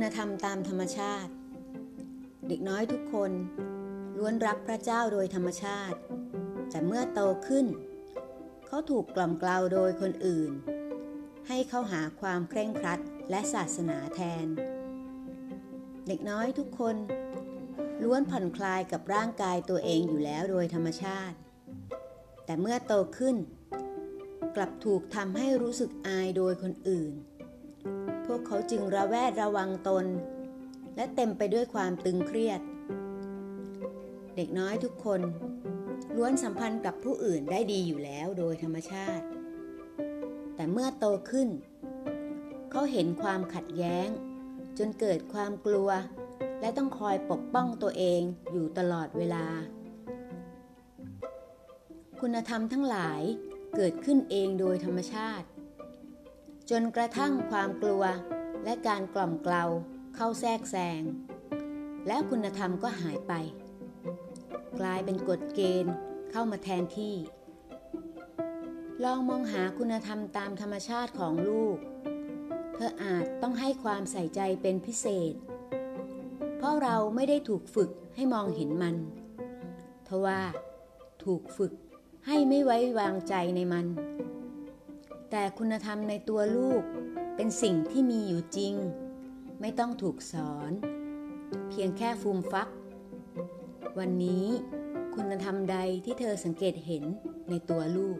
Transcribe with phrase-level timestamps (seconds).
[0.00, 1.32] คุณธรรมตามธรรมชาติ
[2.48, 3.32] เด็กน้อยทุกคน
[4.18, 5.98] ล้วนรักพระเจ้าโดยธรรมชาติ
[6.70, 7.66] แต่เมื่อโตขึ้น
[8.66, 10.52] เขาถูกกล่อมกล่าวโดยคนอื่น
[11.48, 14.46] ให้เข้าหาความเคร่งครัดและศาสนาแทน
[16.08, 16.96] เด็กน้อยทุกคน
[18.02, 21.36] ล้วนผ่อนคลายกับร่างกายตัวเองอยู่แล้วโดยธรรมชาติ
[22.44, 23.36] แต่เมื่อโตขึ้น
[24.56, 27.14] กลับถูกทำให้รู้สึกอายโดยคนอื่น
[28.38, 30.06] กเขาจึงระแวดระวังตน
[30.96, 32.60] และเต็มไปด้วยความตึงเครียด
[34.36, 35.20] เด็กน้อยทุกคน
[36.16, 39.24] ล้วนสัมพันธ์กับผู้อื่นได้ดีอยู่แล้วโดยธรรมชาติ
[40.54, 41.48] แต่เมื่อโตขึ้น
[42.70, 44.08] เขาเห็นความขัดแย้ง
[44.78, 45.90] จนเกิดความกลัว
[46.60, 48.20] และต้องคอยปกป้องตัวเอง
[48.52, 49.46] อยู่ตลอดเวลา
[52.20, 53.20] คุณธรรมทั้งหลาย
[53.76, 55.46] เกิดขึ้นเองโดยธรรมชาติ
[56.70, 58.04] จนกระทั่งความกลัว
[58.64, 59.64] และการกล่อมเกลา
[60.16, 61.02] เข้าแทรกแซง
[62.06, 63.32] และคุณธรรมก็หายไป
[64.80, 65.94] กลายเป็นกฎเกณฑ์
[66.30, 67.14] เข้ามาแทนที่
[69.04, 71.76] ลองมองหาคุณธรรมตามธรรมชาติของลูก
[72.74, 75.34] เธออาจต้องให้ความใส่ใจเป็นพิเศษ
[76.56, 78.96] เพราะเราไม่ได้ถูกฝึกให้มองเห็นมัน
[80.08, 80.40] ทว่า
[81.24, 81.72] ถูกฝึก
[82.26, 83.86] ให้ไม่ไว้วางใจในมัน
[85.30, 86.82] แต่คุณธรรมในตัวลูก
[87.36, 88.74] เป็นสิ่งที่มีอยู่จริง
[89.60, 90.72] ไม่ต้องถูกสอน
[91.68, 92.68] เพียงแค่ฟูมฟัก
[93.98, 94.46] วันนี้
[95.14, 97.04] คุณธรรมใดที่เธอสังเกตเห็น
[97.48, 98.18] ในตัวลูก